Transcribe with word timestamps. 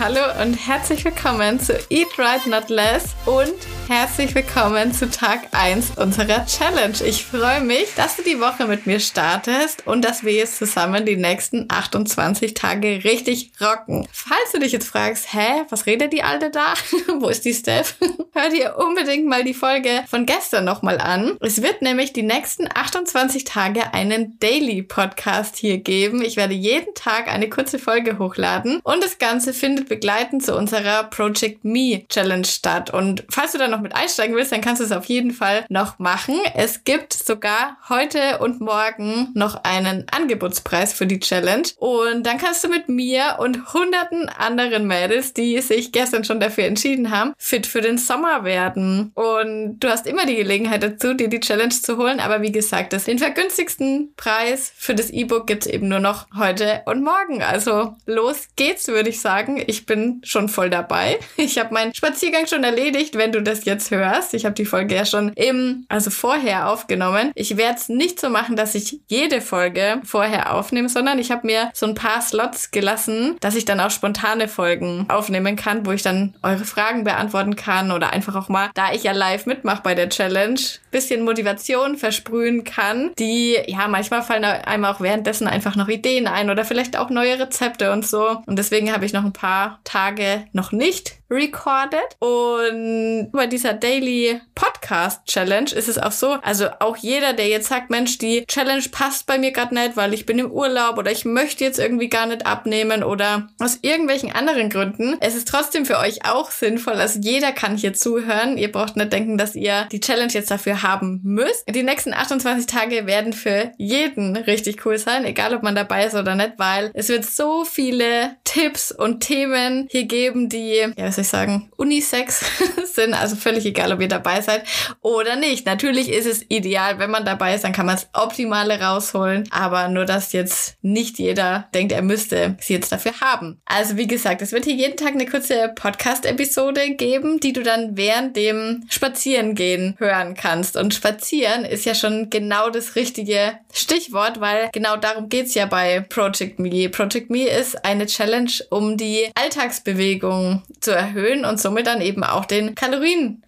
Hallo 0.00 0.42
und 0.42 0.54
herzlich 0.54 1.04
willkommen 1.04 1.60
zu 1.60 1.78
Eat 1.88 2.18
Right 2.18 2.46
Not 2.46 2.68
Less 2.68 3.14
und 3.26 3.54
herzlich 3.88 4.34
willkommen 4.34 4.94
zu 4.94 5.10
Tag 5.10 5.48
1 5.52 5.98
unserer 5.98 6.46
Challenge. 6.46 6.96
Ich 7.04 7.24
freue 7.24 7.60
mich, 7.60 7.94
dass 7.96 8.16
du 8.16 8.22
die 8.22 8.40
Woche 8.40 8.66
mit 8.66 8.86
mir 8.86 8.98
startest 8.98 9.86
und 9.86 10.02
dass 10.02 10.24
wir 10.24 10.32
jetzt 10.32 10.56
zusammen 10.56 11.04
die 11.04 11.16
nächsten 11.16 11.66
28 11.68 12.54
Tage 12.54 13.04
richtig 13.04 13.52
rocken. 13.60 14.08
Falls 14.10 14.52
du 14.52 14.60
dich 14.60 14.72
jetzt 14.72 14.88
fragst, 14.88 15.34
hä, 15.34 15.64
was 15.68 15.84
redet 15.84 16.14
die 16.14 16.22
Alte 16.22 16.50
da? 16.50 16.74
Wo 17.20 17.28
ist 17.28 17.44
die 17.44 17.52
Steph? 17.52 17.96
Hör 18.32 18.48
dir 18.48 18.76
unbedingt 18.78 19.26
mal 19.26 19.44
die 19.44 19.54
Folge 19.54 20.02
von 20.08 20.24
gestern 20.24 20.64
nochmal 20.64 20.98
an. 20.98 21.36
Es 21.40 21.62
wird 21.62 21.82
nämlich 21.82 22.12
die 22.12 22.22
nächsten 22.22 22.68
28 22.72 23.44
Tage 23.44 23.92
einen 23.92 24.38
Daily 24.40 24.82
Podcast 24.82 25.56
hier 25.56 25.78
geben. 25.78 26.22
Ich 26.22 26.36
werde 26.36 26.54
jeden 26.54 26.94
Tag 26.94 27.28
eine 27.28 27.50
kurze 27.50 27.78
Folge 27.78 28.18
hochladen 28.18 28.80
und 28.82 29.04
das 29.04 29.18
Ganze 29.18 29.52
findet 29.52 29.88
begleitend 29.88 30.42
zu 30.42 30.56
unserer 30.56 31.04
Project 31.04 31.64
Me 31.64 32.04
Challenge 32.08 32.46
statt. 32.46 32.90
Und 32.90 33.24
falls 33.28 33.52
du 33.52 33.58
da 33.58 33.73
noch 33.74 33.82
mit 33.82 33.94
einsteigen 33.94 34.36
willst, 34.36 34.52
dann 34.52 34.60
kannst 34.60 34.80
du 34.80 34.84
es 34.84 34.92
auf 34.92 35.06
jeden 35.06 35.32
Fall 35.32 35.64
noch 35.68 35.98
machen. 35.98 36.36
Es 36.54 36.84
gibt 36.84 37.12
sogar 37.12 37.76
heute 37.88 38.38
und 38.38 38.60
morgen 38.60 39.30
noch 39.34 39.64
einen 39.64 40.06
Angebotspreis 40.10 40.92
für 40.92 41.06
die 41.06 41.20
Challenge. 41.20 41.68
Und 41.78 42.24
dann 42.24 42.38
kannst 42.38 42.62
du 42.64 42.68
mit 42.68 42.88
mir 42.88 43.36
und 43.40 43.74
hunderten 43.74 44.28
anderen 44.28 44.86
Mädels, 44.86 45.34
die 45.34 45.60
sich 45.60 45.92
gestern 45.92 46.24
schon 46.24 46.40
dafür 46.40 46.64
entschieden 46.64 47.10
haben, 47.10 47.34
fit 47.36 47.66
für 47.66 47.80
den 47.80 47.98
Sommer 47.98 48.44
werden. 48.44 49.10
Und 49.14 49.80
du 49.80 49.88
hast 49.88 50.06
immer 50.06 50.26
die 50.26 50.36
Gelegenheit 50.36 50.82
dazu, 50.82 51.14
dir 51.14 51.28
die 51.28 51.40
Challenge 51.40 51.70
zu 51.70 51.96
holen. 51.96 52.20
Aber 52.20 52.42
wie 52.42 52.52
gesagt, 52.52 52.94
den 53.06 53.18
vergünstigsten 53.18 54.12
Preis 54.16 54.72
für 54.76 54.94
das 54.94 55.10
E-Book 55.10 55.46
gibt 55.46 55.66
es 55.66 55.72
eben 55.72 55.88
nur 55.88 56.00
noch 56.00 56.26
heute 56.36 56.82
und 56.86 57.02
morgen. 57.02 57.42
Also 57.42 57.96
los 58.06 58.48
geht's, 58.56 58.88
würde 58.88 59.08
ich 59.08 59.20
sagen. 59.20 59.62
Ich 59.66 59.86
bin 59.86 60.20
schon 60.24 60.48
voll 60.48 60.70
dabei. 60.70 61.18
Ich 61.36 61.58
habe 61.58 61.74
meinen 61.74 61.94
Spaziergang 61.94 62.46
schon 62.46 62.64
erledigt, 62.64 63.16
wenn 63.16 63.30
du 63.32 63.42
das 63.42 63.63
jetzt 63.64 63.90
hörst. 63.90 64.34
Ich 64.34 64.44
habe 64.44 64.54
die 64.54 64.64
Folge 64.64 64.94
ja 64.94 65.04
schon 65.04 65.32
im, 65.34 65.84
also 65.88 66.10
vorher 66.10 66.68
aufgenommen. 66.70 67.32
Ich 67.34 67.56
werde 67.56 67.76
es 67.76 67.88
nicht 67.88 68.20
so 68.20 68.30
machen, 68.30 68.56
dass 68.56 68.74
ich 68.74 69.00
jede 69.08 69.40
Folge 69.40 70.00
vorher 70.04 70.54
aufnehme, 70.54 70.88
sondern 70.88 71.18
ich 71.18 71.30
habe 71.30 71.46
mir 71.46 71.70
so 71.74 71.86
ein 71.86 71.94
paar 71.94 72.20
Slots 72.20 72.70
gelassen, 72.70 73.36
dass 73.40 73.56
ich 73.56 73.64
dann 73.64 73.80
auch 73.80 73.90
spontane 73.90 74.48
Folgen 74.48 75.06
aufnehmen 75.08 75.56
kann, 75.56 75.86
wo 75.86 75.92
ich 75.92 76.02
dann 76.02 76.34
eure 76.42 76.64
Fragen 76.64 77.04
beantworten 77.04 77.56
kann 77.56 77.90
oder 77.90 78.12
einfach 78.12 78.34
auch 78.34 78.48
mal, 78.48 78.70
da 78.74 78.92
ich 78.92 79.04
ja 79.04 79.12
live 79.12 79.46
mitmache 79.46 79.82
bei 79.82 79.94
der 79.94 80.08
Challenge, 80.08 80.60
bisschen 80.90 81.24
Motivation 81.24 81.96
versprühen 81.96 82.64
kann, 82.64 83.10
die, 83.18 83.58
ja, 83.66 83.88
manchmal 83.88 84.22
fallen 84.22 84.44
einem 84.44 84.84
auch 84.84 85.00
währenddessen 85.00 85.48
einfach 85.48 85.74
noch 85.76 85.88
Ideen 85.88 86.26
ein 86.26 86.50
oder 86.50 86.64
vielleicht 86.64 86.96
auch 86.96 87.10
neue 87.10 87.38
Rezepte 87.38 87.92
und 87.92 88.06
so. 88.06 88.38
Und 88.46 88.58
deswegen 88.58 88.92
habe 88.92 89.04
ich 89.04 89.12
noch 89.12 89.24
ein 89.24 89.32
paar 89.32 89.80
Tage 89.84 90.44
noch 90.52 90.72
nicht 90.72 91.16
recorded. 91.30 92.00
Und 92.20 93.30
bei 93.32 93.46
dieser 93.54 93.72
Daily 93.72 94.40
Podcast 94.56 95.26
Challenge 95.26 95.70
ist 95.70 95.88
es 95.88 95.96
auch 95.96 96.10
so, 96.10 96.32
also 96.42 96.66
auch 96.80 96.96
jeder, 96.96 97.34
der 97.34 97.46
jetzt 97.46 97.68
sagt, 97.68 97.88
Mensch, 97.88 98.18
die 98.18 98.44
Challenge 98.46 98.82
passt 98.90 99.26
bei 99.26 99.38
mir 99.38 99.52
gerade 99.52 99.74
nicht, 99.74 99.96
weil 99.96 100.12
ich 100.12 100.26
bin 100.26 100.40
im 100.40 100.50
Urlaub 100.50 100.98
oder 100.98 101.12
ich 101.12 101.24
möchte 101.24 101.62
jetzt 101.62 101.78
irgendwie 101.78 102.08
gar 102.08 102.26
nicht 102.26 102.46
abnehmen 102.46 103.04
oder 103.04 103.48
aus 103.60 103.78
irgendwelchen 103.82 104.32
anderen 104.32 104.70
Gründen. 104.70 105.16
Es 105.20 105.36
ist 105.36 105.46
trotzdem 105.46 105.86
für 105.86 105.98
euch 105.98 106.24
auch 106.24 106.50
sinnvoll. 106.50 106.94
Also 106.94 107.20
jeder 107.20 107.52
kann 107.52 107.76
hier 107.76 107.94
zuhören. 107.94 108.58
Ihr 108.58 108.72
braucht 108.72 108.96
nicht 108.96 109.12
denken, 109.12 109.38
dass 109.38 109.54
ihr 109.54 109.86
die 109.92 110.00
Challenge 110.00 110.32
jetzt 110.32 110.50
dafür 110.50 110.82
haben 110.82 111.20
müsst. 111.22 111.64
Die 111.68 111.84
nächsten 111.84 112.12
28 112.12 112.66
Tage 112.66 113.06
werden 113.06 113.32
für 113.32 113.70
jeden 113.78 114.36
richtig 114.36 114.84
cool 114.84 114.98
sein, 114.98 115.24
egal 115.24 115.54
ob 115.54 115.62
man 115.62 115.76
dabei 115.76 116.06
ist 116.06 116.16
oder 116.16 116.34
nicht, 116.34 116.54
weil 116.56 116.90
es 116.94 117.08
wird 117.08 117.24
so 117.24 117.64
viele 117.64 118.36
Tipps 118.42 118.90
und 118.90 119.20
Themen 119.20 119.86
hier 119.90 120.06
geben, 120.06 120.48
die, 120.48 120.74
ja, 120.74 120.92
was 120.96 121.14
soll 121.14 121.22
ich 121.22 121.28
sagen, 121.28 121.70
Unisex 121.76 122.44
sind. 122.94 123.14
Also 123.14 123.36
völlig 123.44 123.64
egal, 123.64 123.92
ob 123.92 124.00
ihr 124.00 124.08
dabei 124.08 124.40
seid 124.40 124.64
oder 125.00 125.36
nicht. 125.36 125.66
Natürlich 125.66 126.08
ist 126.08 126.26
es 126.26 126.44
ideal, 126.48 126.98
wenn 126.98 127.10
man 127.10 127.24
dabei 127.24 127.54
ist, 127.54 127.62
dann 127.62 127.72
kann 127.72 127.86
man 127.86 127.96
das 127.96 128.08
Optimale 128.12 128.80
rausholen. 128.80 129.48
Aber 129.50 129.88
nur, 129.88 130.06
dass 130.06 130.32
jetzt 130.32 130.76
nicht 130.82 131.18
jeder 131.18 131.68
denkt, 131.74 131.92
er 131.92 132.02
müsste 132.02 132.56
sie 132.60 132.72
jetzt 132.72 132.90
dafür 132.90 133.20
haben. 133.20 133.60
Also 133.66 133.96
wie 133.96 134.06
gesagt, 134.06 134.42
es 134.42 134.52
wird 134.52 134.64
hier 134.64 134.74
jeden 134.74 134.96
Tag 134.96 135.12
eine 135.12 135.26
kurze 135.26 135.72
Podcast-Episode 135.74 136.94
geben, 136.94 137.38
die 137.38 137.52
du 137.52 137.62
dann 137.62 137.96
während 137.96 138.36
dem 138.36 138.84
Spazierengehen 138.88 139.94
hören 139.98 140.34
kannst. 140.34 140.76
Und 140.76 140.94
Spazieren 140.94 141.64
ist 141.64 141.84
ja 141.84 141.94
schon 141.94 142.30
genau 142.30 142.70
das 142.70 142.96
richtige 142.96 143.58
Stichwort, 143.72 144.40
weil 144.40 144.70
genau 144.72 144.96
darum 144.96 145.28
geht's 145.28 145.54
ja 145.54 145.66
bei 145.66 146.00
Project 146.00 146.58
Me. 146.58 146.88
Project 146.88 147.28
Me 147.28 147.46
ist 147.46 147.84
eine 147.84 148.06
Challenge, 148.06 148.50
um 148.70 148.96
die 148.96 149.30
Alltagsbewegung 149.34 150.62
zu 150.80 150.92
erhöhen 150.92 151.44
und 151.44 151.60
somit 151.60 151.86
dann 151.86 152.00
eben 152.00 152.24
auch 152.24 152.46
den 152.46 152.74